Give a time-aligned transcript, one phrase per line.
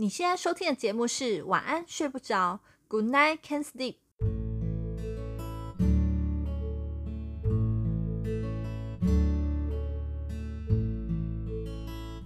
[0.00, 3.96] 你现在收听的节目是晚安睡不着，Good night can't sleep。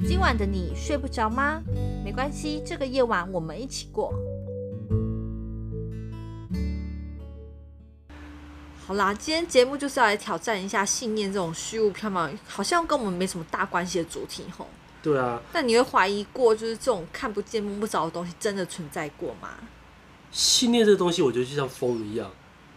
[0.07, 1.63] 今晚的你睡不着吗？
[2.05, 4.13] 没关系，这个夜晚我们一起过。
[8.87, 14.67] 好啦，今天节目就是要来挑战一下信念这种虚无缥缈，好像跟我们没什么大关系的主题吼。
[15.03, 19.49] 对啊，那你会怀疑过，就是这种看不见摸不着的东西真的存在过吗？
[20.31, 22.31] 信念这个东西，我觉得就像风一样，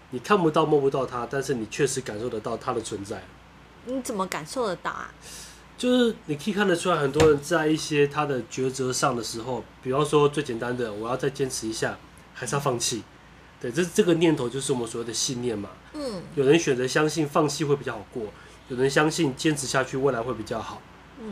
[0.10, 3.24] 你看不到摸不到它，但是你确实感受得到它的存在。
[3.86, 5.14] 你怎么感受得到啊？
[5.78, 11.98] 就是你可以看得出来，很多人在一些他的抉择上的时候，比方说最简单的，我要再坚持一下，
[12.34, 13.04] 还是要放弃？
[13.62, 15.70] 对，这这个念头就是我们所谓的信念嘛。
[15.94, 16.24] 嗯。
[16.34, 18.24] 有人选择相信放弃会比较好过，
[18.70, 20.82] 有人相信坚持下去未来会比较好。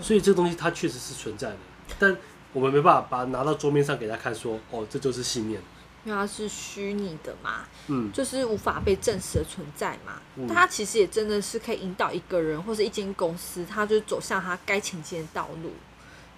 [0.02, 1.58] 所以这个东西它确实是存在的，
[2.00, 2.16] 但
[2.52, 5.62] 我们没办法把它拿到桌面上给他看，说哦，这就是信念，
[6.06, 10.22] 因为它是虚拟的嘛，嗯，就是无法被证实的存在嘛。
[10.48, 15.72] 但它其实也真的是可以引导一个人或是一间公司，它就走向它该前进的道路。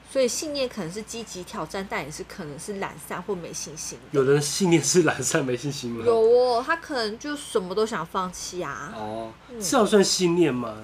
[0.09, 3.99] 所以信念可能是积极挑战，但也是可能是懒散或没信心。
[4.11, 6.05] 有人信念是懒散没信心吗？
[6.05, 8.93] 有哦，他可能就什么都想放弃啊。
[8.95, 10.77] 哦，这样算信念吗？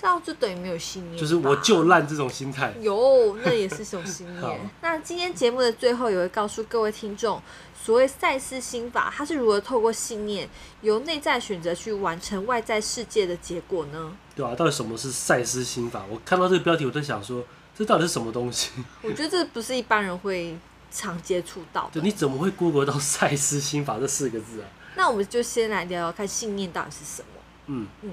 [0.00, 2.72] 这样就等于没有信念，就是我就烂这种心态。
[2.80, 4.60] 有，那也是一种信念。
[4.80, 7.38] 那今天节目的最后，也会告诉各位听众，
[7.78, 10.48] 所谓赛斯心法，它是如何透过信念，
[10.80, 14.16] 由内在选择去完成外在世界的结果呢？
[14.34, 16.06] 对啊，到底什么是赛斯心法？
[16.08, 17.44] 我看到这个标题，我在想说，
[17.76, 18.70] 这到底是什么东西？
[19.04, 20.56] 我觉得这不是一般人会
[20.90, 22.00] 常接触到的。
[22.00, 24.68] 你怎么会 Google 到赛斯心法这四个字啊？
[24.96, 27.42] 那我们就先来聊聊看，信念到底是什么？
[27.66, 28.12] 嗯嗯，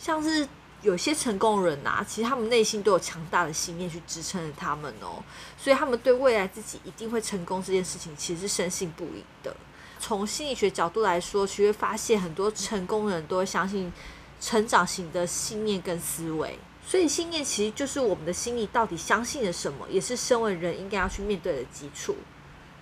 [0.00, 0.48] 像是。
[0.82, 5.22] 有些成功人啊，其实他们内心都有强大的信念去支撑着他们哦，
[5.56, 9.54] 所以他们对未来自己一定会成功这件事情，其实是深信不疑的。
[10.00, 13.92] 从心理学角度来说，其实发现很多成功人都会相信
[14.40, 22.16] 成长型的信念跟思维，所以信念其实就是我们的心里到底相信了什么，也是身为人应该要去面对的基础。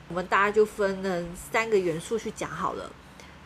[0.09, 2.91] 我们大概就分了三个元素去讲好了，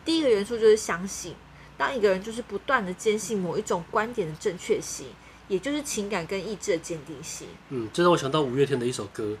[0.05, 1.35] 第一个元素就是相信。
[1.77, 5.07] 当一个人就是不断的坚信某一种观点的正确性，
[5.47, 7.47] 也就是情感跟意志的坚定性。
[7.69, 9.37] 嗯，这让我想到五月天的一首歌，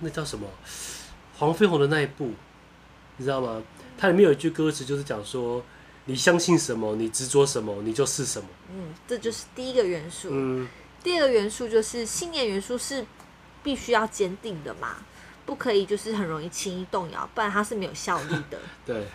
[0.00, 0.48] 那叫什么？
[1.36, 2.32] 黄飞鸿的那一部，
[3.16, 3.62] 你知道吗？
[3.98, 5.62] 它里面有一句歌词，就是讲说：
[6.06, 8.48] 你相信什么，你执着什么，你就是什么。
[8.70, 10.28] 嗯，这就是第一个元素。
[10.30, 10.68] 嗯，
[11.02, 13.04] 第二个元素就是信念元素是
[13.62, 14.96] 必须要坚定的嘛，
[15.44, 18.58] 不可以就是很容易轻易动摇，不然它是没有效力的。
[18.86, 19.06] 对。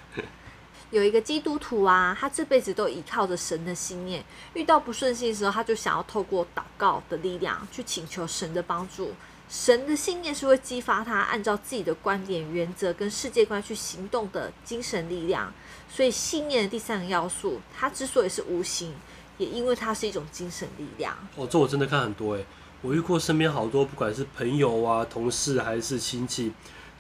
[0.92, 9.12] 有一个基督徒啊，他这辈子都依靠着神的信念，遇到不顺心的时候，他就想要透过祷告的力量去请求神的帮助。
[9.50, 15.54] 神的信念是会激发他按照自己的观点、原则跟世界观去行动的精神力量。
[15.90, 18.94] 所以，信念的第三个要素，它之所以是无形，
[19.38, 21.18] 也因为它是一种精神力量。
[21.36, 22.46] 哦，这我真的看很多诶，
[22.82, 26.52] 我遇过身边好多，不管是朋友啊、同事还是亲戚，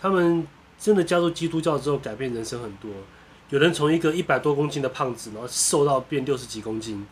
[0.02, 0.48] 他们
[0.80, 2.90] 真的加入基督教之后，改变人生很多。
[3.50, 7.06] 有人从一个一百多公斤的胖子，然后瘦到变六十几公斤。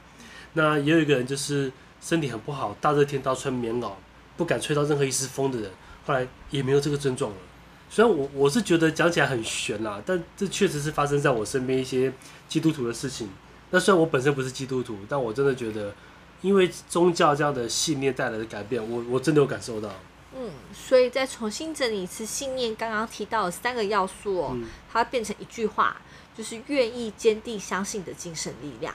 [0.54, 3.92] 那也有一个人就是身体很不好，大热天都要穿棉袄，
[4.38, 5.72] 不敢吹到任何一丝风的人，
[6.06, 7.38] 后来也没有这个症状了。
[7.90, 12.12] 虽然我我是觉得讲起来很悬啦，但这确实是发生在我身边一些
[12.48, 13.30] 基督徒的事情。
[13.72, 15.94] 那虽然我本身不是基督徒，但我真的觉得，
[16.42, 19.90] 因为宗教这样的信念带来的改变，我我真的有感受到。
[20.38, 25.96] 嗯，所以再重新整理一次信念，刚刚提到的三个要素哦，嗯、它变成一句话。
[26.38, 28.94] 就是愿意坚定相信的精神力量，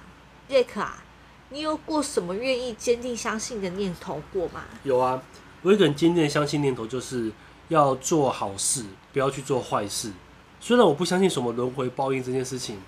[0.48, 1.02] 杰克啊，
[1.48, 4.64] 你有过什么愿意坚定相信的念头过吗？
[4.84, 5.22] 有啊，
[5.62, 7.32] 我一个很坚定的相信念头，就是
[7.68, 10.12] 要做好事，不要去做坏事。
[10.60, 12.78] 虽然我不相信什么轮回报应这件事情，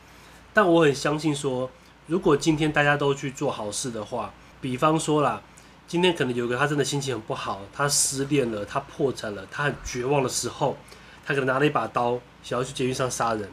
[0.52, 1.70] 但我很相信说，
[2.06, 5.40] 如果今天大家都去做好事的话，比方说啦，
[5.88, 10.76] 今天可能有个他真的心情很不好，他失恋了，他破产了，他很绝望的时候，
[11.24, 13.50] 他可能拿了一把刀，想要去监狱上杀人。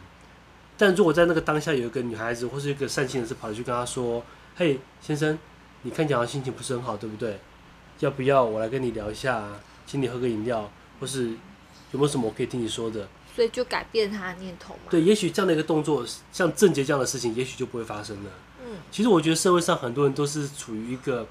[0.80, 4.24] 但如果在那个当下有一个女孩子或是一个善心人士跑去跟他说
[4.56, 5.38] ：“嘿，先生，
[5.82, 7.38] 你看起来心情不是很好，对不对？
[8.00, 9.44] 要不要我来跟你聊一下，
[9.86, 10.72] 请你喝个饮料，
[11.02, 11.32] 或是
[11.92, 13.06] 有没有什么我可以听你说的？”
[13.36, 14.80] 所以就改变他的念头嘛。
[14.90, 18.32] 对，也许这样的一个动作，像郑杰这样的事情，也许就不会发生了。
[18.66, 21.28] 嗯，其实我觉得社会上很多人都是处于一个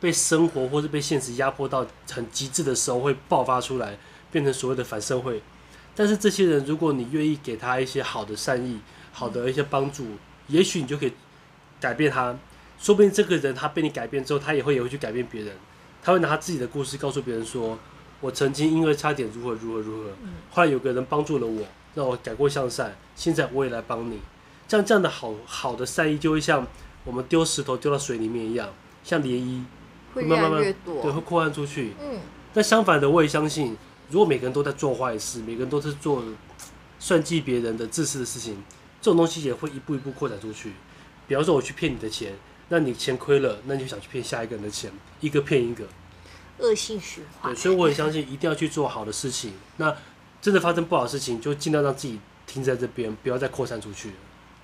[0.00, 3.98] 被生活或是被现实压迫到很极致的时候，会爆发出来，
[4.30, 5.42] 变成所谓的反社会。
[5.96, 8.80] 但是这些人，如果你愿意给他一些好的善意、
[9.12, 10.04] 好的一些帮助，
[10.48, 11.12] 也许你就可以
[11.80, 12.36] 改变他。
[12.78, 15.54] 说不定这个人他被你改变之后，他也会也会去改变别人。
[16.02, 17.78] 他会拿他自己的故事告诉别人说
[18.20, 20.10] ：“我曾经因为差点如何如何如何，
[20.50, 21.64] 后来有个人帮助了我，
[21.94, 24.18] 让我改过向善，现在我也来帮你。
[24.68, 26.66] 像这样的好好的善意，就会像
[27.04, 28.68] 我们丢石头丢到水里面一样，
[29.02, 29.62] 像涟漪，
[30.12, 31.94] 会越来越多，对，会扩散出去。
[32.02, 32.18] 嗯。
[32.52, 33.76] 但相反的，我也相信，
[34.10, 36.22] 如果每个人都在做坏事，每个人都是做
[36.98, 38.62] 算计别人的自私的事情，
[39.00, 40.72] 这种东西也会一步一步扩展出去。
[41.26, 42.34] 比方说，我去骗你的钱，
[42.68, 45.84] 那你钱亏了，那你就想去骗下一个人的钱，一个骗一个。
[46.58, 47.52] 恶性循环。
[47.52, 49.54] 对，所以我很相信，一定要去做好的事情。
[49.78, 49.96] 那
[50.40, 54.12] 真的发生不好的事情，就尽量让自己停在这边，不要再扩散出去。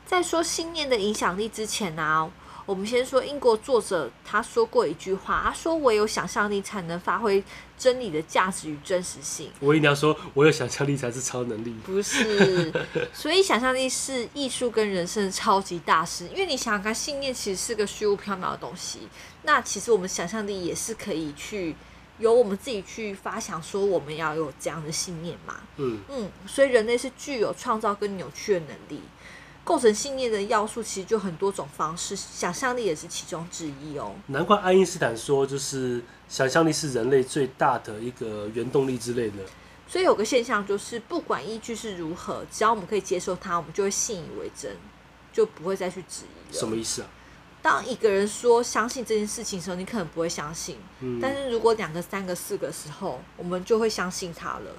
[0.07, 2.31] 在说信念的影响力之前呢、
[2.71, 7.43] 我们先说英国作者他说过一句话，他说：“唯有想象力才能发挥
[7.77, 11.75] 真理的价值与真实性。”我一定要说，我有想象力才是超能力。
[11.85, 12.73] 不是，
[13.13, 16.29] 所以想象力是艺术跟人生的超级大师。
[16.29, 19.09] 因为你想想看，信念其实是个虚无缥缈的东西。
[19.43, 21.75] 那其实我们想象力也是可以去
[22.21, 25.57] 由我们自己去发想，说我们要有这样的信念嘛。
[25.79, 29.03] 嗯嗯，所以人类是具有创造跟扭曲的能力。
[29.63, 34.13] 构成信念的要素其实就很多种方式，想象力也是其中之一哦。
[34.27, 39.37] 难怪爱因斯坦说，就是想象力是人类最大的一个原动力之类的。
[39.87, 44.77] 所以有个现象就是，不管依据是如何，只要我们可以接受它，我们就会信以为真，
[45.33, 46.59] 就不会再去质疑了。
[46.59, 47.09] 什么意思啊？
[47.63, 50.79] 当一个人说相信这件事情的时候，你可能不会相信。
[51.01, 51.19] 嗯。
[51.21, 54.71] 但是如果两个、三个、四个时候，我们就会相信他了，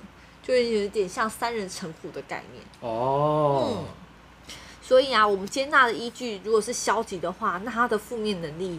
[0.41, 2.63] 就会有点像三人成虎的概念。
[2.79, 3.77] 哦。
[3.77, 3.85] 嗯。
[4.91, 8.77] 所以啊，我们接纳的依据如果是消极的话，那他的负面能力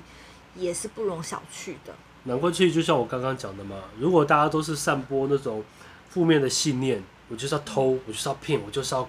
[0.55, 1.94] 也是不容小觑的。
[2.25, 5.64] 难怪其实就像我刚刚讲的嘛，如果大家都是散播那种
[6.11, 9.09] 负面的信念，我就是要偷，我就是要骗，我就是要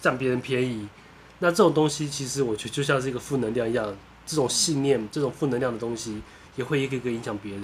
[0.00, 0.88] 占别人便宜，
[1.38, 3.96] 那这种东西其实我觉得就像是一个负能量一样，
[4.26, 6.20] 这种信念、这种负能量的东西
[6.56, 7.62] 也会一个个影响别人。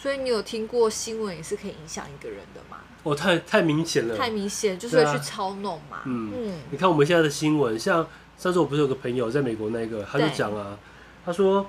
[0.00, 2.78] 所以你有听过新闻也是可以影响一个人的吗？
[3.02, 5.98] 哦，太太明显了，太明显，就是会去操弄嘛。
[5.98, 8.06] 啊、嗯嗯，你看我们现在的新闻，像
[8.38, 10.78] 上次我不是有个朋友在美国那个，他就讲啊，
[11.24, 11.66] 他说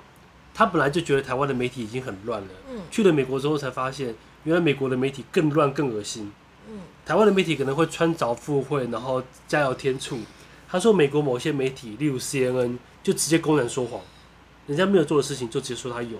[0.53, 6.31] 他本来就觉得台湾的媒体已经很乱了，嗯，去了美国之后才发现，原来美国的媒体更乱更恶心。
[6.69, 10.19] 嗯，台湾的媒体可能会穿凿附会，然后加油添醋。
[10.69, 13.99] 他说美国某些媒体，例如 CNN，就直接公然说谎，
[14.67, 16.17] 人家没有做的事情就直接说他有。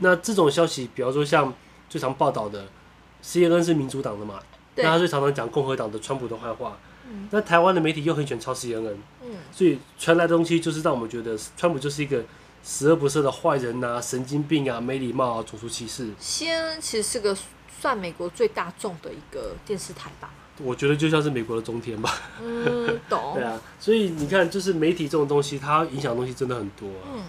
[0.00, 1.52] 那这种消息，比方说像
[1.88, 2.66] 最常报道的
[3.22, 4.40] ，CNN 是民主党的嘛，
[4.74, 6.78] 那他最常常讲共和党的川普的坏话。
[7.08, 7.28] 嗯。
[7.30, 8.96] 那台湾的媒体又很喜欢抄 CNN。
[9.22, 9.36] 嗯。
[9.52, 12.22] 所以传来的东西就是让我们觉得川普就是一个
[12.64, 16.10] 十恶不赦的坏人呐、啊，神经病啊，没礼貌啊，种族歧视。
[16.20, 17.36] CNN 其实是个
[17.80, 20.30] 算美国最大众的一个电视台吧。
[20.58, 22.12] 我觉得就像是美国的中天吧。
[22.42, 23.32] 嗯，懂。
[23.36, 27.14] 对啊，所以你看，就是媒体这种东西，它影响的东西真的很多啊。
[27.14, 27.22] 嗯。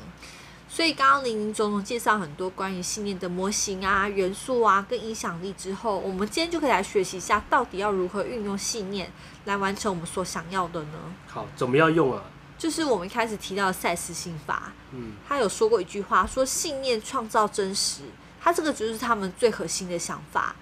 [0.69, 9.11] 所以刚刚林林总总介绍很多关于信念的模型啊、元素啊跟影响力之后，我们今天就可以来学习一下，到底要如何运用信念
[9.45, 10.99] 来完成我们所想要的呢？
[11.27, 12.21] 好，怎么样用啊？
[12.57, 18.01] 就是我们一开始提到的赛斯心法，嗯，他有说过一句话，说信念创造真实，
[18.41, 20.55] 他这个就是他们最核心的想法。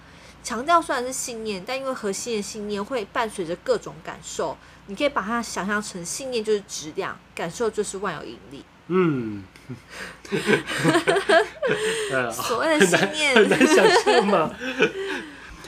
[0.44, 4.56] 强调虽然是信念，但因为核心的信念会伴随着各种感受，
[4.86, 8.64] 你可以把它想象成信念就是质量，感受就是万有引力。
[8.88, 9.42] 嗯，
[12.32, 14.54] 所谓的信念很难，想象嘛。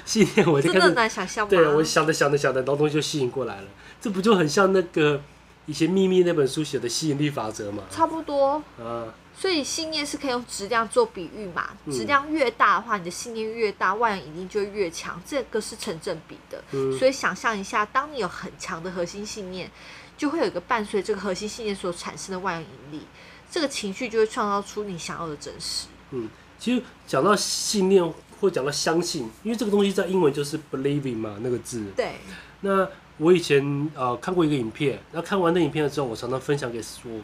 [0.05, 1.51] 信念我真的难想象吗？
[1.51, 3.67] 对，我想着想着想着，然后东西就吸引过来了。
[4.01, 5.21] 这不就很像那个
[5.67, 7.83] 以前《秘密》那本书写的吸引力法则吗？
[7.91, 9.13] 差不多啊。
[9.37, 11.69] 所以信念是可以用质量做比喻嘛？
[11.91, 16.63] 质量越大的话，你的信念越大，万有引力就越强，这个是成正比的。
[16.99, 19.71] 所以想象一下，当你有很强的核心信念。
[20.17, 22.67] 就会有一个伴随这个核心信念所产生的万有引
[22.99, 23.07] 力，
[23.51, 25.87] 这个情绪就会创造出你想要的真实。
[26.11, 26.29] 嗯，
[26.59, 31.85] 其实讲到信念或讲到相信，因为这个东西在英文就是 believing 嘛，那个字。
[31.97, 32.17] 对。
[32.61, 32.89] 那
[33.19, 37.21] 我以前呃看过一个影片，那看完那影片的时候，我常常分享给我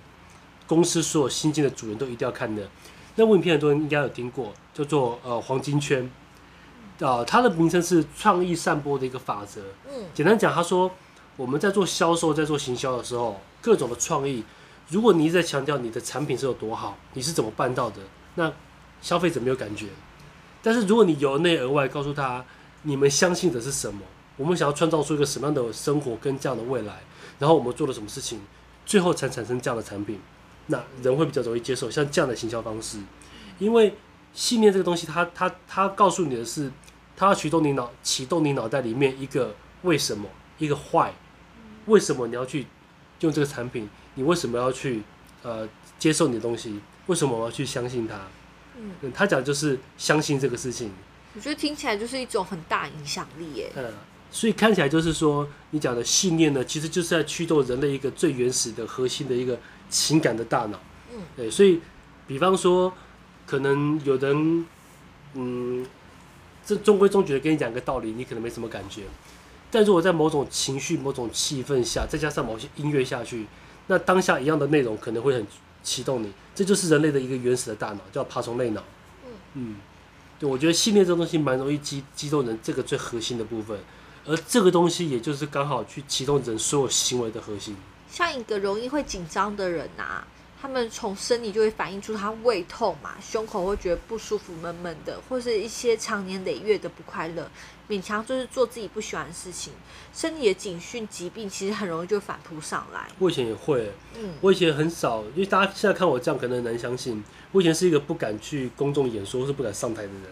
[0.66, 2.68] 公司所有新进的主人都一定要看的。
[3.16, 6.10] 那部影片很多人应该有听过，叫做呃黄金圈，
[6.98, 9.60] 呃，它的名称是创意散播的一个法则。
[9.88, 10.06] 嗯。
[10.14, 10.90] 简单讲，他说。
[11.36, 14.44] 我们在做销售、在做行销的时候，各种的创意，
[14.94, 17.96] 如果你一直在强调你的产品是有多好，你是怎么办到的？
[18.36, 18.52] 那
[19.02, 19.88] 消费者没有感觉。
[20.62, 22.44] 但是如果你由内而外告诉他，
[22.82, 24.02] 你们相信的是什么？
[24.36, 27.00] 我们想要创造出一个什么样的生活跟这样的未来，
[27.40, 28.40] 然后我们做了什么事情，
[28.86, 30.20] 最后才产生这样的产品，
[30.68, 33.00] 那人会比较容易接受像这样的行销方式。
[33.58, 33.96] 因为
[34.32, 36.70] 信念这个东西它，它它告诉你的是，
[37.16, 41.12] 它要启动你脑启动你脑袋里面一个为什么，一个坏。
[41.86, 42.68] 为什么你要去
[43.20, 43.88] 用这个产品？
[44.14, 45.02] 你为什么要去
[45.42, 45.68] 呃
[45.98, 46.80] 接受你的东西？
[47.06, 48.18] 为什么我要去相信它？
[48.76, 50.90] 嗯，他讲就是相信这个事情。
[51.34, 53.70] 我觉得听起来就是一种很大影响力耶。
[53.76, 53.92] 嗯，
[54.30, 60.80] 所以看起来就是说，你讲的信念呢，其实就是在驱动人类一个最原始的核心的一个情感的大脑。
[61.12, 61.80] 嗯，对，所以
[62.26, 62.92] 比方说，
[63.46, 64.66] 可能有人，
[65.34, 65.86] 嗯，
[66.64, 69.02] 这中规中矩的跟你讲个道理，你可能没什么感觉。
[69.70, 73.46] 但如果在某种情绪、某种气氛下，再加上某些音乐下去，
[73.86, 75.46] 那当下一样的内容可能会很
[75.82, 76.32] 启动你。
[76.54, 78.82] 这就是人类的一个原始的大脑，叫爬虫类脑。
[79.24, 79.76] 嗯嗯。
[80.38, 83.78] 对，我觉得信念这东西蛮容易激激动人这个最核心的部分，
[84.26, 87.76] 而这个东西也就是刚好去启动人所有行为的核心。
[88.10, 90.26] 像一个容易会紧张的人啊，
[90.64, 97.46] 他们从生理就会反映出他胃痛嘛，胸口会觉得不舒服、闷闷的，或是一些长年累月的不快乐，
[97.86, 99.74] 勉强就是做自己不喜欢的事情，
[100.14, 103.06] 身体的警讯、疾病其实很容易就反扑上来。
[103.18, 107.22] 我以前也会，嗯，我以前很少，因为大家现在看我这样可能很难相信。
[107.52, 110.22] 我以前是一个不敢去公众演说或是不敢上台的人。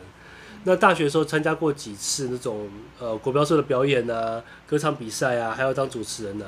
[0.64, 6.46] 那大学的时候参加过几次那种呃国标社的表演啊、歌唱比赛啊，还要当主持人啊。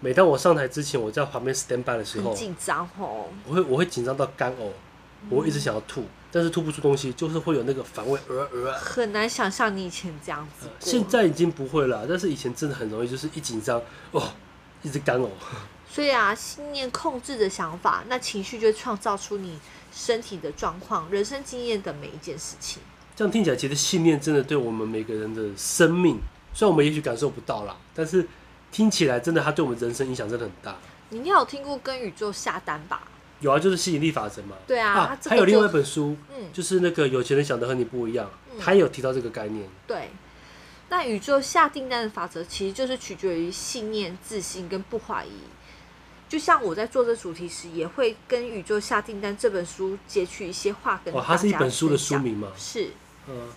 [0.00, 3.26] 每当我上台之前，我在旁边 stand by 的时候，紧张哦。
[3.46, 4.70] 我会我会紧张到干呕，
[5.28, 8.72] 我会一直想要吐，但是吐不出东西，就是会有那个反胃呃呃。
[8.74, 10.66] 很难想象你以前这样子。
[10.66, 14.22] 呃，现在已经不会了，但是以前真的很容易，就是一紧张哦，
[14.82, 15.28] 一直干呕。
[15.90, 19.58] 所以啊，信念控制的想法，那情绪就创造出你
[19.92, 22.80] 身体的状况、人生经验的每一件事情。
[23.16, 26.20] 这样听起来，其实信念真的对我们每个人的生命，
[26.54, 28.28] 虽然我们也许感受不到啦，但是
[28.78, 30.76] 听起来真的，它对我们人生影响真的很大。
[31.08, 33.02] 你应该有听过跟宇宙下单吧？
[33.40, 34.54] 有啊，就是吸引力法则嘛。
[34.68, 39.68] 对啊，啊还有另外一本书，嗯，就是那个有钱人想的和你不一样，他也有提到这个概念。
[39.84, 40.10] 对，
[40.90, 45.40] 那宇宙下订单的法则，其实就是取决于信念、自信跟不怀疑。
[46.28, 51.24] 就像我在做这主题时，也会跟《宇宙下订单》这本书截取一些话跟大家。
[51.24, 52.52] 哦，它是一本书的书名吗？
[52.56, 52.90] 是。
[53.28, 53.48] 嗯。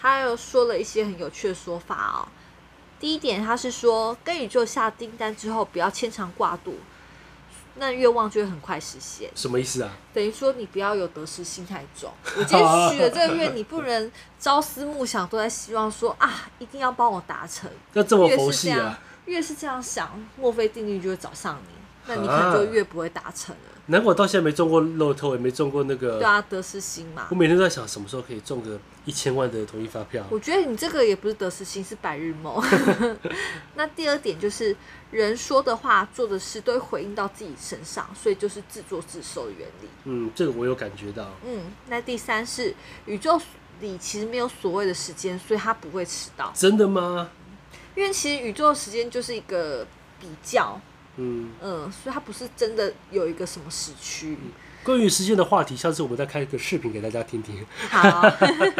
[0.00, 2.28] 他又说了一些很有趣的说法哦。
[3.00, 6.74] 第一点，他是说跟宇宙下订单之后，不要牵肠挂肚，
[7.76, 9.30] 那愿望就会很快实现。
[9.34, 9.90] 什么意思啊？
[10.12, 12.12] 等于说你不要有得失心太重。
[12.36, 17.70] 我今天许了这个愿，你不能朝思暮想都在希望说啊，一定要帮我达成。
[17.94, 19.00] 那这么佛系啊？
[19.24, 21.74] 越是这样想，墨菲定律就会找上你。
[22.06, 23.62] 那你可能就越不会达成了。
[23.86, 26.18] 难怪我到现在没中过乐透，也没中过那个。
[26.18, 27.26] 对啊，得失心嘛。
[27.30, 28.78] 我每天都在想，什么时候可以中个
[29.10, 30.24] 一千万的统一发票。
[30.30, 32.62] 我觉得你这个也不是得失心，是白日梦。
[33.74, 34.76] 那第二点就是，
[35.10, 39.88] 人说的话、做的事都会回应到自己身上，所以就是自作自受的原理。
[40.04, 41.28] 嗯，这个我有感觉到。
[41.44, 42.72] 嗯，那第三是
[43.06, 43.40] 宇宙
[43.80, 46.52] 里其实没有所谓的时间，所以他不会迟到。
[46.54, 47.28] 真的吗？
[47.96, 49.84] 因为其实宇宙的时间就是一个
[50.20, 50.80] 比较。
[51.16, 54.38] 嗯嗯，所以它不是真的有一个什么时区。
[54.82, 57.64] 关于时间的话题，下次我们再开一个视频给大家听听。
[57.88, 58.22] 好，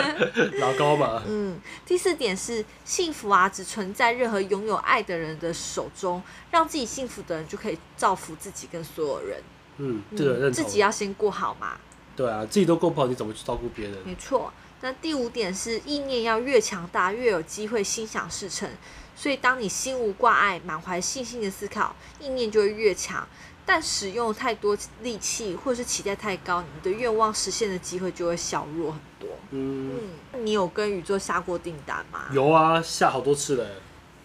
[0.59, 1.23] 老高嘛。
[1.27, 6.23] 嗯，第四点是幸福啊，只存在任何拥有爱的人的手中。
[6.51, 9.43] 让自己幸福的人就可以造福自己跟所有人。
[9.77, 10.53] 嗯，这个认同。
[10.53, 11.79] 自己要先过好嘛。
[12.17, 13.99] 对啊，自己都过不好，你怎么去照顾别人？
[14.05, 14.53] 没错。
[14.81, 18.69] 那第五点是意念要越强大，越有机会心想事成。
[19.15, 23.29] 所以，当你心无挂碍、满怀信心的思考，意念就会越强。
[23.73, 29.29] 但使用太多力气，或者是期待太高，你的愿望实现的机会就会小弱很多。
[29.51, 29.93] 嗯，
[30.33, 32.23] 嗯，你有跟宇宙下过订单吗？
[32.33, 33.65] 有啊，下好多次了。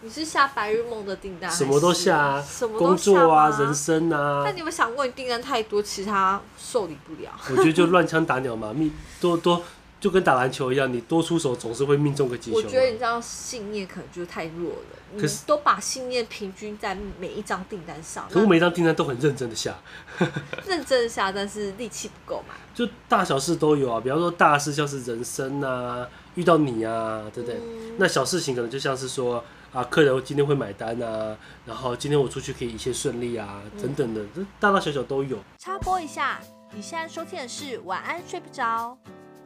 [0.00, 1.48] 你是下白日梦的订单？
[1.48, 4.42] 什么都下啊，什么工作啊，人生啊。
[4.44, 7.30] 但你有没有想过，你订单太多，其他受理不了？
[7.50, 9.62] 我觉得就乱枪打鸟嘛， 密多多。
[9.98, 12.56] 就跟打篮球一样，你多出手总是会命中个几球。
[12.56, 15.18] 我觉得你这样信念可能就是太弱了。
[15.18, 18.28] 可是都把信念平均在每一张订单上。
[18.30, 19.74] 可是每一张订单都很认真的下。
[20.66, 22.54] 认真的下，但是力气不够嘛。
[22.74, 27.58] 就大小事都有啊，比方说大事像是人生啊，遇到你啊，对不对？
[27.58, 31.34] 嗯、那小事情可能就像是说啊，客人今天会买单啊，
[31.64, 34.20] 然后今天我出去可以一切顺利啊，嗯、等等的，
[34.60, 35.38] 大大小小都有。
[35.58, 36.40] 插播一下，
[36.74, 38.98] 你现在收听的是晚安睡不着。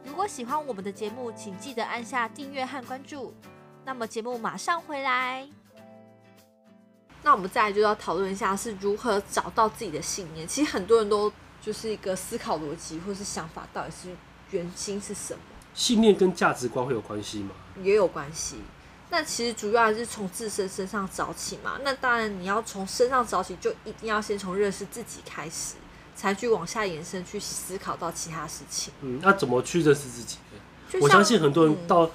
[0.03, 3.33] 如果喜欢我们的节目，请记得按下订阅和关注。
[3.85, 5.47] 那么节目马上回来。
[7.23, 10.47] 那我们再来就要讨论一下是如何找到自己的信念。
[10.47, 11.31] 其实很多人都
[11.61, 14.09] 就是一个思考逻辑或是想法，到底是
[14.49, 15.39] 原心是什么？
[15.73, 17.51] 信念跟价值观会有关系吗？
[17.83, 18.57] 也有关系。
[19.09, 21.79] 那其实主要还是从自身身上找起嘛。
[21.83, 25.75] 那当然你要从身上找起，就一定要先从认识自己开始。
[26.21, 28.93] 才去往下延伸，去思考到其他事情。
[29.01, 30.37] 嗯，那怎么去认识自己？
[31.01, 32.05] 我相信很多人到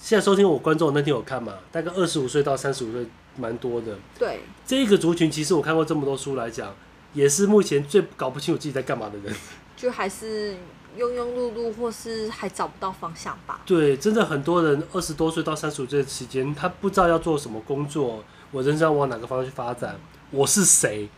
[0.00, 3.96] 现在收听我观众那天有看嘛，大概二十五岁到三十五岁，蛮多的。
[4.18, 6.74] 对，这一个族群，其实我看过这么多书来讲，
[7.12, 9.32] 也是目前最搞不清楚自己在干嘛的人。
[9.76, 10.54] 就还是
[10.98, 13.60] 庸庸碌碌，或是还找不到方向吧。
[13.64, 19.96] 对，真的很多人二十多岁到三十五岁的期间，他不知道要做什么工作，我人生要往哪个方向去发展，
[20.32, 21.08] 我是谁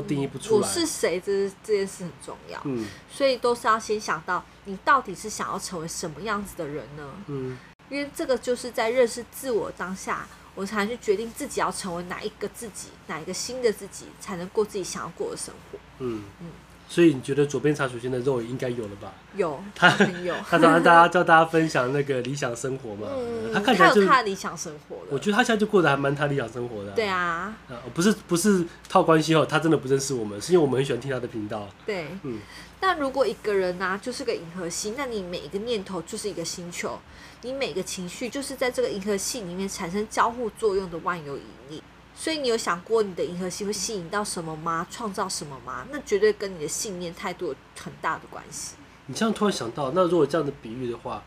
[0.00, 0.60] 都定义不出来。
[0.60, 2.60] 嗯、我是谁，这这件事很重要。
[2.64, 7.10] 嗯，所以都是要先想到你到底是想要成为什么样子的人呢？
[7.26, 15.78] 嗯，因为这个就是在认识自我当下，我才能去决定自己要成为哪一个自己，哪一个新的自己，才能过自己想要过的生活。
[15.98, 16.50] 嗯嗯。
[16.88, 19.12] 所以你觉得左边茶水间的肉应该有了吧？
[19.34, 20.34] 有，他很有。
[20.48, 23.08] 他常常大家叫大家分享那个理想生活嘛。
[23.16, 25.02] 嗯，他看起来就他理想生活了。
[25.10, 26.92] 我觉得他现在就过得还蛮他理想生活的。
[26.92, 27.56] 对啊。
[27.92, 31.68] 不是不是套关系哦，他真的不认识我们，是因为我们很喜欢听他的频道。
[31.84, 32.38] 对，嗯。
[32.78, 36.98] 但如果一个人呢，就是个银河系，那你每一个念头就是一个星球，
[37.42, 41.82] 你每个情绪就是在这个银河系里面产生交互作用的万有引力。
[42.18, 44.86] 所以你有想过你的银河系会吸引到什么吗？
[44.90, 45.86] 创造什么吗？
[45.92, 48.74] 那绝对跟你的信念态度有很大的关系。
[49.04, 51.22] 你这样突然想到，那如果这样的比喻的话，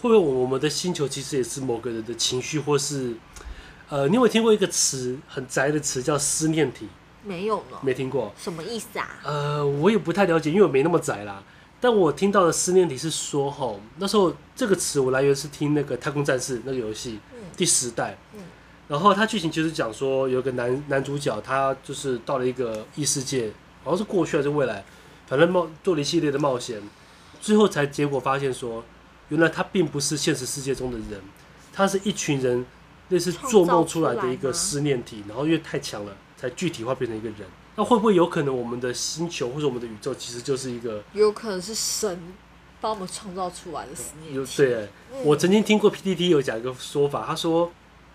[0.00, 3.14] 会不会我们的星球其实也是某个人的情绪，或是
[3.88, 6.88] 呃，你有听过一个词很宅的词叫思念体？
[7.22, 8.34] 没有呢，没听过。
[8.36, 9.20] 什么意思啊？
[9.22, 11.40] 呃，我也不太了解，因为我没那么宅啦。
[11.80, 18.40] 但我听到的思念体是说，吼，那时候这个词我来源是听那个太空战士那个游戏，嗯，第十代，嗯。
[18.88, 23.50] 然后它剧情就是讲说，有个男男主角，他就是到了一个异世界，
[23.82, 24.84] 好像是过去还是未来，
[25.26, 26.82] 反正冒做了一系列的冒险，
[27.40, 28.84] 最后才结果发现说，
[29.28, 31.22] 原来他并不是现实世界中的人，
[31.72, 32.66] 他是一群人
[33.08, 37.38] 类似做梦出来的一个思念体，然后因为太强了，才具体化变成一个人。
[37.76, 41.02] 那会不会有可能我们的星球或者我们的宇宙其实就是一个？
[41.14, 42.20] 有可能是神
[42.80, 44.56] 帮我们创造出来的思念体。
[44.58, 44.88] 对，
[45.24, 47.72] 我曾经听过 PTT 有讲一个说法，他说。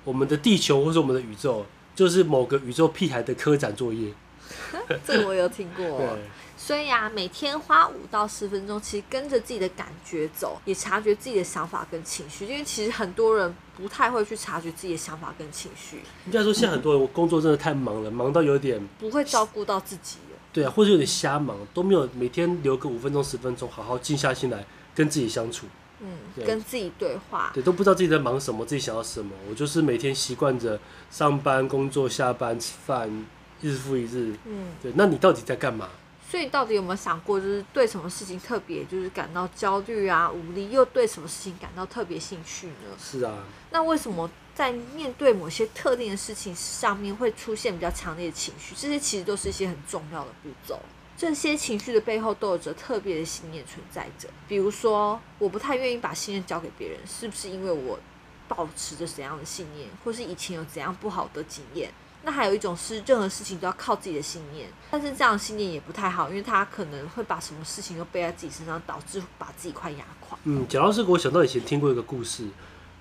[0.08, 4.10] 我们的地球或是我们的宇宙，就是某个宇宙屁孩的科展作业。
[5.06, 5.84] 这个我有听过。
[5.86, 6.08] 对。
[6.56, 12.46] 所以啊，每天花五到十分钟，其实跟着自己的感觉走，也察觉自己的想法跟情绪。
[12.46, 15.98] 因为其实很多人不太会去察觉自己的想法跟情绪。
[16.26, 20.38] 应该说，现在很多人我工作真的太忙了，忙到有点不会照顾到自己了。
[20.54, 25.68] 对啊，或者有点瞎忙，都没有每天留个五分钟、十分钟，好好静下心来跟自己相处。
[26.00, 29.32] 嗯，跟自己对话，对，都不知道自己在忙什么，自己想要什么。
[29.50, 30.80] 我就是每天习惯着
[31.10, 33.26] 上班、工作、下班、吃饭，
[33.62, 34.36] 日复一日。
[34.46, 35.90] 嗯，对，那你到底在干嘛？
[36.30, 42.74] 所以到底有没有想过，就是对什么事情特别就是感到焦虑啊、无力，又对什么事情感到特别兴趣呢？
[43.02, 43.46] 是啊。
[43.72, 48.76] 那为什么在面对某些特定的事情上面会出现比较强烈的情绪？
[48.76, 50.80] 这些其实都是一些很重要的步骤。
[51.18, 54.30] 这些情绪的背后都有着特别的信念存在着。
[54.48, 58.00] 比如说，我不太愿意把信任交给别人，是不是因为我
[58.48, 61.92] 保持着怎样的信念，或是以前有怎样不好的经验？
[62.24, 70.38] 那还有一种是，任何事情都要靠自己的信念，但是这样的信念也不太好，因为他可能会把什么事情都背在自己身上，导致把自己快压垮。
[70.44, 72.48] 嗯，讲到这个，我想到以前听过一个故事，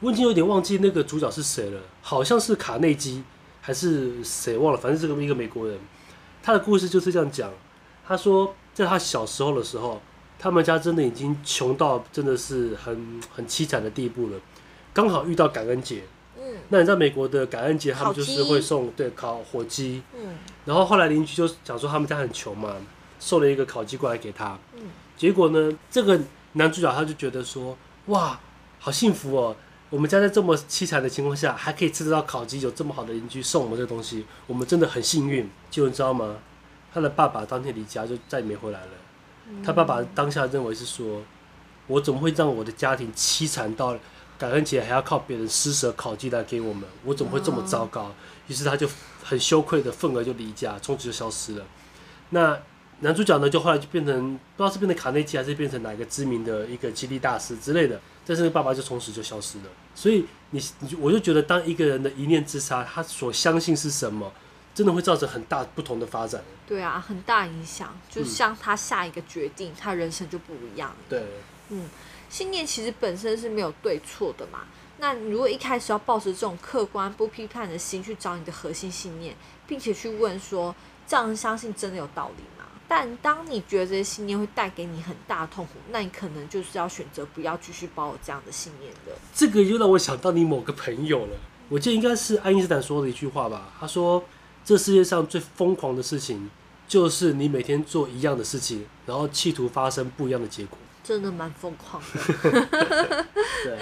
[0.01, 3.25] 我已经有点忘记那个主角是谁了，好像是卡内基
[3.61, 5.79] 还是谁忘了，反正是个一个美国人，
[6.43, 7.53] 他的故事就是这样讲。
[8.07, 10.01] 他说，在他小时候的时候，
[10.39, 14.39] 他们家真的已经穷到真的是很很凄惨的地步了。
[14.93, 16.03] 刚好遇到感恩节，
[16.39, 22.77] 嗯，那你在美国的感恩节，他们就是会送对烤火鸡，嗯，然后后来邻居就讲说他们家很穷嘛，
[23.19, 24.83] 送了一个烤鸡过来给他，嗯，
[25.17, 26.21] 结果呢，这个
[26.53, 28.39] 男主角他就觉得说，哇，
[28.79, 29.57] 好幸福哦，
[29.91, 36.37] 我们家在这么凄惨的情况下还可以吃得到烤鸡，有这么好的邻居送我们这东西，我们真的很幸运，就你知道吗？
[36.97, 38.93] 他的爸爸当天离家就再也没回来了。
[39.63, 41.21] 他爸爸当下认为是说
[41.89, 43.95] ：“我怎么会让我的家庭凄惨到
[44.39, 46.85] 感恩节还要靠别人施舍烤鸡来给我们？
[47.05, 48.11] 我怎么会这么糟糕？”
[48.49, 48.89] 于是他就
[49.23, 51.67] 很羞愧的愤而就离家，从此就消失了。
[52.31, 52.59] 那
[53.01, 59.65] 男主角呢，就后来就变成不知道是变成卡内基还是变成哪一个知名的一个激励大师之类的，但是爸爸就从此就消失了。
[59.95, 64.33] 所以你你我就觉得，当一个人的一念之差，他所相信是什么？
[64.77, 66.45] 真的会造成很大不同的发展。
[66.67, 67.99] 对啊，很大影响。
[68.11, 70.95] 就像他下一个决定，嗯、他人生就不一样。
[71.09, 71.25] 对，
[71.71, 71.89] 嗯，
[72.29, 74.65] 信念其实本身是没有对错的嘛。
[74.99, 79.35] 那如果一开始要抱着这种客观不批判的心去找你的核心信念，
[79.67, 80.75] 并且去问说，
[81.09, 82.67] 这样相信真的有道理吗？
[82.87, 89.19] 但当你觉得这些信念会带给你很大的痛苦，那你可能就是要选择不要继续抱有这样的信念了。
[89.35, 91.37] 这个又让我想到你某个朋友了。
[91.71, 93.73] 我记得应该是爱因斯坦说的一句话吧。
[93.81, 94.23] 他说。
[94.67, 96.51] 这世界上最疯狂的事情，
[96.89, 100.77] 就是你每天做一样的事情，然后企图发生不一样的结果。
[101.05, 103.27] 真的蛮疯狂的。
[103.63, 103.79] 对，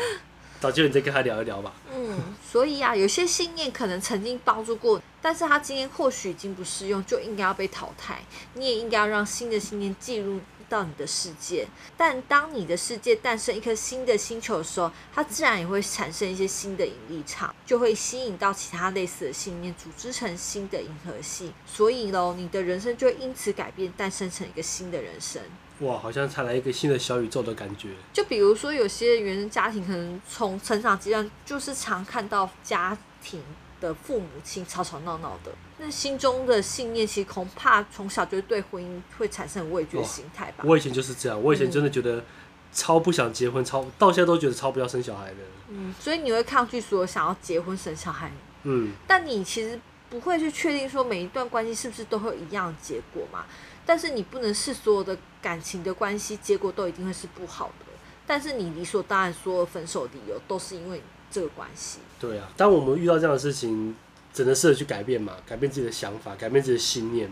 [0.60, 1.72] 找机会你再跟他聊一聊吧。
[1.90, 2.20] 嗯，
[2.52, 8.22] 所以啊，有些信念可能曾经帮助过，但是他今天或许已经不适用，就应该要被淘汰。
[8.52, 11.66] 你也应该要让新的信念进入到你的世界。
[11.96, 21.52] 但当你的世界诞生一颗新的星球的时候，它自然也会产生一些新的引力场，就会吸引到其他类似的信念，组织成新的银河系。
[21.66, 25.42] 所以喽，你的人生就会因此改变，诞生成一个新的人生。
[25.80, 27.88] 哇，好像才来一个新的小宇宙的感觉。
[28.12, 33.42] 就比如说，有些原生家庭可能从成长阶段就是常看到家庭
[33.84, 40.64] 的父母亲吵吵闹闹的，那心中的信念其实恐怕从小就对婚姻会产生畏惧的心态吧。
[40.66, 42.24] 我以前就是这样，我以前真的觉得
[42.72, 45.36] 超不想结婚，嗯、超到现在都觉得超不要生小孩的。
[45.68, 48.32] 嗯，所以你会抗拒所有想要结婚生小孩。
[48.62, 53.44] 嗯，但你其实不会去确定说每一段关系是不是都会有一样的结果嘛？
[53.86, 57.86] 但是你不能是所有的感情的关系结果都一定会是不好的，
[58.26, 61.02] 但是你理所当然说分手理由都是因为
[61.34, 61.98] 这个关系。
[62.20, 63.92] 对啊，当我们遇到这样的事情，
[64.32, 67.28] 只能试着去改变嘛，改变自己的想法，改变自己的信念。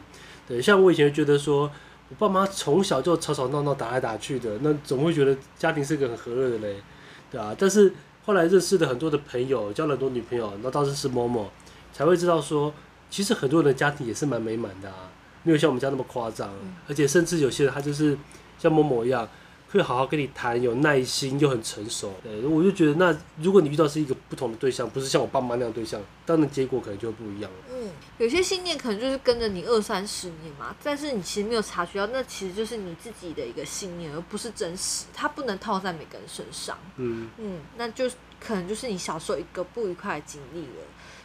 [0.49, 1.71] 对，像我以前觉得说，
[2.09, 6.83] 我爸妈从小就吵吵闹闹、打来打去的，那总会觉得家庭是个很和乐的嘞，
[7.31, 7.55] 对啊。
[7.57, 11.49] 但是后来认识了很多的朋友，交了很多女朋友，那倒是是某某，
[11.93, 12.75] 才会知道说，
[13.09, 15.09] 其实很多人的家庭也是蛮美满的啊。
[15.45, 16.53] 没有像我们家那么夸张，
[16.89, 18.17] 而且甚至有些人他就是
[18.59, 19.29] 像某某一样，
[19.73, 22.13] 会好好跟你谈，有耐心又很成熟。
[22.23, 27.57] 对，我就觉得那如果你遇到是一个不同的对象，不是像我爸妈那样对象，当然结果可能就会不一样了。
[27.71, 36.77] 嗯，有些信念可能就是跟着你二三十年嘛，但是你其实没有察觉到，那其实就是你自己的一个信念，而不是真实，它不能套在每个人身上。
[36.97, 40.85] 嗯嗯，那就可能就是你小时候一个不愉快的经历了。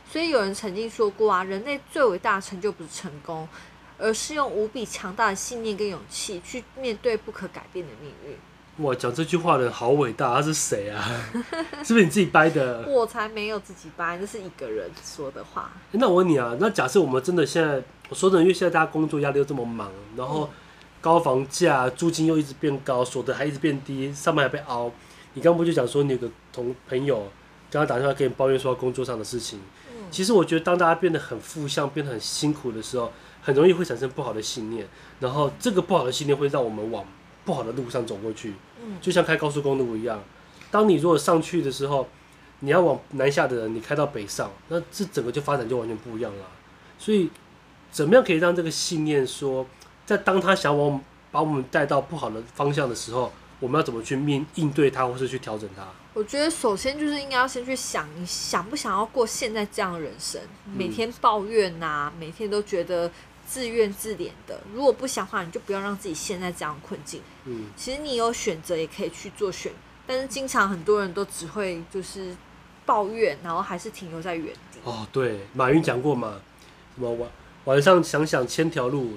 [0.09, 3.45] 所以有人曾经说过啊，人类最伟大的成就不是成功。
[3.97, 8.37] 而是用无比强大的信念跟勇气去面对不可改变的命运。
[8.85, 11.03] 哇，讲这句话的人好伟大，他是谁啊？
[11.83, 12.85] 是不是你自己掰的？
[12.87, 15.71] 我才没有自己掰，这是一个人说的话。
[15.93, 20.47] 欸，那我问你啊，那假设我们真的现在，我说真的，因为现在大家工作压力又这么忙，然后
[21.01, 24.91] 高房价、租金又一直变高，所得还一直变低，上班还被熬。
[25.33, 27.17] 你刚不就讲说你有个同朋友
[27.71, 29.59] 刚刚打电话给你抱怨说工作上的事情？
[29.89, 33.11] 嗯，其实我觉得当大家变得很负向，变得很辛苦的时候。
[33.47, 34.85] 很容易会产生不好的信念，
[35.21, 37.05] 然后这个不好的信念会让我们往
[37.45, 38.53] 不好的路上走过去。
[38.83, 40.21] 嗯，就像开高速公路一样，
[40.69, 42.05] 当你如果上去的时候，
[42.59, 46.43] 你要往南下的人，你开到北上，那这整个就发展就完全不一样了。
[46.99, 47.29] 所以，
[47.89, 49.65] 怎么样可以让这个信念说，
[50.05, 53.31] 在当他想往把我们带到不好的方向的时候，
[53.61, 55.87] 我们要怎么去面应对他，或是去调整他？
[56.13, 60.41] 我觉得首先就是应该要先去想，你想不想要过现在这样的人生？
[60.75, 63.09] 每天抱怨呐、啊，每天都觉得。
[63.47, 67.21] 自怨自怜的，如果不想的话，你就不要让自己陷在这样困境。
[67.45, 69.71] 嗯，其实你有选择也可以去做选，
[70.05, 72.35] 但是经常很多人都只会就是
[72.85, 74.79] 抱怨，然后还是停留在原地。
[74.83, 76.41] 哦，对，马云讲过嘛，
[76.95, 77.29] 什么晚
[77.63, 79.13] 晚上想想千条路，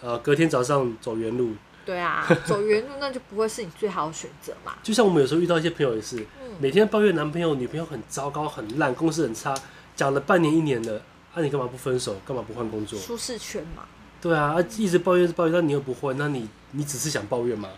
[0.00, 1.54] 呃，隔天早上走原路。
[1.84, 4.74] 对啊， 走原路那就不会是你最好的选择嘛。
[4.84, 9.52] 就像我们有时候遇到一些朋友也是，嗯、每天抱怨男朋友、女朋友很糟糕、很烂，公司很差，
[9.96, 11.02] 讲了半年、一年了。
[11.34, 12.14] 那、啊、你干嘛不分手？
[12.26, 12.98] 干嘛不换工作？
[12.98, 13.84] 舒适圈嘛。
[14.20, 17.68] 对啊，一直抱怨，是抱怨，但你又不换，那你你只是想抱怨吗？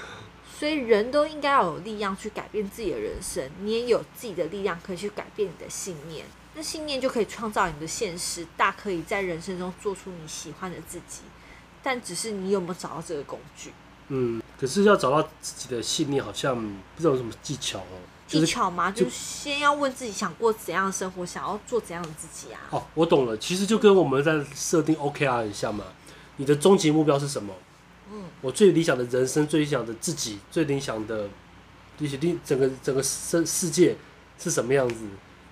[0.58, 11.22] 所以人都应该要有力量去改变自己的人生，你也有自己的力量可以去改变你的信念，那信念就可以创造你的现实，大可以在人生中做出你喜欢的自己。
[11.82, 13.72] 但只是你有没有找到这个工具？
[14.08, 17.98] 嗯，可是要找到自己的信念，好像不知道有什么技巧哦。
[18.40, 18.90] 技巧吗？
[18.90, 22.60] 就是先要问自己想过怎样的生活，想要做怎样的自己啊？
[22.70, 25.84] 哦，我懂了，其实就跟我们在设定 OKR 很像嘛。
[26.36, 27.54] 你的终极目标是什么？
[28.10, 31.28] 嗯，我最理想的人生，最理想的自己，最理想的，
[31.98, 33.96] 理想的整个整个世世界
[34.38, 34.96] 是什么样子？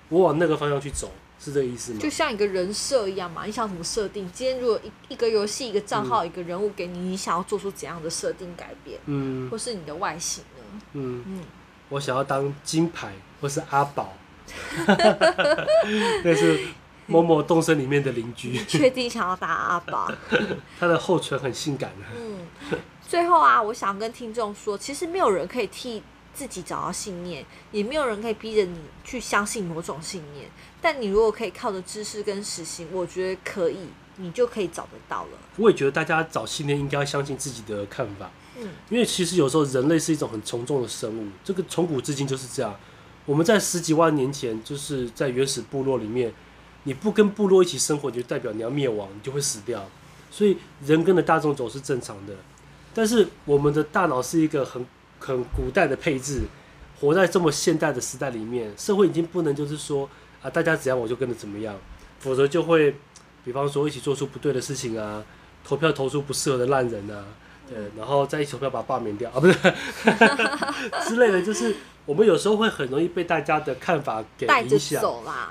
[0.09, 1.99] 我往那个方向去走，是这个意思吗？
[2.01, 4.29] 就像一个人设一样嘛，你想怎么设定？
[4.33, 8.99] 今天如果一一个游戏一个账号、嗯、一个人物给你，你想要做出怎样的设定改变？
[9.05, 10.81] 嗯，或是你的外形呢？
[10.93, 11.43] 嗯嗯。
[11.91, 14.13] 我想要当金牌，或是阿宝，
[16.23, 16.59] 那是
[17.05, 18.57] 某某动森里面的邻居。
[18.63, 20.09] 确定想要当阿宝？
[20.79, 21.91] 他的后唇很性感。
[22.15, 22.39] 嗯，
[23.05, 26.01] 最后啊，我想跟听众说，其实没有人可以替
[26.33, 30.49] 自己找到信念，也没有人可以逼着你去相信某种信念。
[30.81, 35.37] 但你如果可以靠着知识跟实行，我觉得可以，你就可以找得到了。
[35.57, 38.31] 我也觉得大家找信念应该要相信自己的看法。
[38.89, 42.75] 因为其实有时候人类是一种很从众的生物，这个从古至今就是这样。
[43.25, 46.33] 我们在十几万年前，就是在原始部落里面，
[46.83, 49.87] 你不跟部落一起生活，就代表你要灭亡，你就会死掉。
[50.29, 52.33] 所以人跟着大众走是正常的。
[52.93, 54.85] 但是我们的大脑是一个很
[55.19, 56.41] 很古代的配置，
[56.99, 60.09] 活在这么现代的时代里面，社会已经不能就是说
[60.41, 61.75] 啊，大家怎样我就跟着怎么样，
[62.19, 62.95] 否则就会，
[63.45, 65.23] 比方说一起做出不对的事情啊，
[65.63, 67.23] 投票投出不适合的烂人啊。
[67.71, 69.53] 对，然后再一起投票把他罢免掉啊，不是
[71.07, 71.73] 之类的，就是
[72.05, 75.01] 我们有时候会很容易被大家的看法给影响，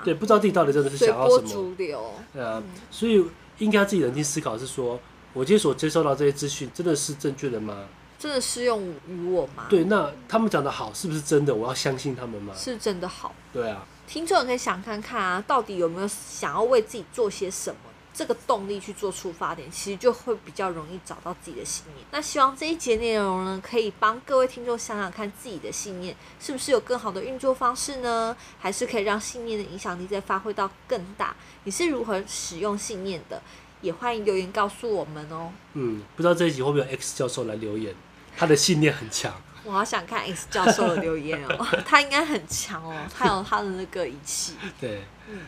[0.03, 1.49] 对，不知道自己到底真的是想要什么。
[1.49, 3.25] 主流，对啊，所以
[3.57, 4.99] 应该要自己冷静思考，是说
[5.33, 7.85] 我今天所接收到这些资讯真的是正确的吗？
[8.19, 9.65] 真的适用于我吗？
[9.67, 11.55] 对，那他们讲的好是不是真的？
[11.55, 12.53] 我要相信他们吗？
[12.55, 13.33] 是真的好。
[13.51, 17.90] 对啊，听众可以想看看啊，到底有没有想要为自己做些什么？
[18.13, 22.05] 这个动力去做出发点，其实就会比较容易找到自己的信念。
[22.11, 28.35] 那希望这一节内容呢，可以帮各位听众想想看，自己的信念是不是有更好的运作方式呢？
[28.59, 31.35] 还是可以让信念的影响力再发挥到更大？
[31.63, 33.41] 你是如何使用信念的？
[33.81, 35.51] 也欢迎留言告诉我们哦。
[35.73, 37.95] 嗯，不知道这一集会不会有 X 教授来留言？
[38.37, 39.33] 他的信念很强。
[39.63, 44.55] 我好想看 X 教授的留言哦， 他应该很强哦，他有他的那个仪器。
[44.81, 45.39] 对，嗯。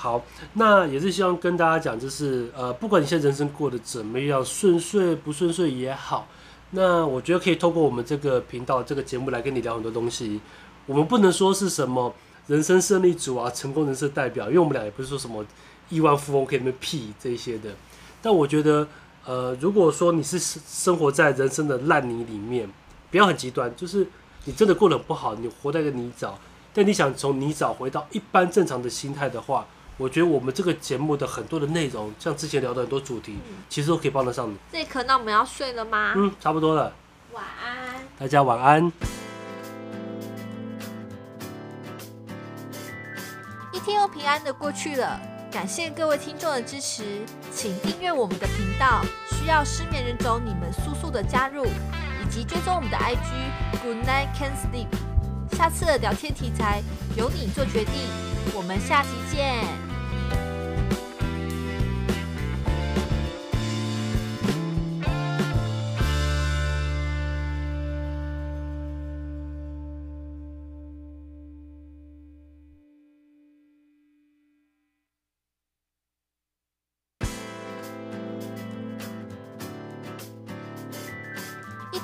[0.00, 6.26] 好，那也是希望跟大家讲，就是呃，不管你现在人生过得怎么样，顺遂不顺遂也好，
[6.70, 10.40] 那我觉得可以透过我们这个频道、这个节目来跟你聊很多东西。
[10.86, 12.14] 我们不能说是什么
[12.46, 15.44] 人生胜利组啊、成功人士代表，因为我们俩也不是说什么
[15.90, 17.68] 亿万富翁可以那么屁这些的。
[18.22, 18.88] 但我觉得，
[19.26, 22.66] 呃，如果说你是生活在人生的烂泥里面，
[23.10, 24.06] 不要很极端，就是
[24.46, 26.30] 你真的过得不好，你活在个泥沼，
[26.72, 29.66] 但你想从泥沼回到一般正常的心态的话。
[30.00, 34.56] 我觉得我们这个节目的很多的内容，像之前聊的很多主题，嗯、其实都可以帮得上你。
[34.72, 36.14] 这一刻，那我们要睡了吗？
[36.16, 36.90] 嗯，差不多了。
[37.32, 38.00] 晚安。
[38.18, 38.90] 大家晚安。
[43.74, 45.20] 一天又平安的过去了，
[45.52, 47.20] 感谢各位听众的支持，
[47.52, 49.02] 请订阅我们的频道。
[49.28, 54.88] 需要失眠人种，你们速速的加入，以及追踪我们的 IG Good Night Can Sleep。
[55.58, 56.82] 下次的聊天题材
[57.18, 57.92] 由你做决定，
[58.54, 59.89] 我们下期见。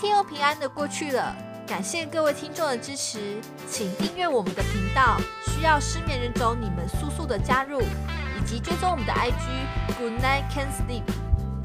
[0.00, 1.34] 天又平安的过去了，
[1.66, 5.18] 感谢各位听众的支持，请订阅我们的频道。
[5.46, 11.02] 需要失眠人种，你们速速的加入，以及追踪我们的 IG Good Night Can Sleep。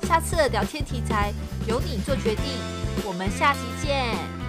[0.08, 1.34] 下次的聊天题材
[1.68, 2.46] 由你做决定，
[3.06, 4.41] 我们下期见。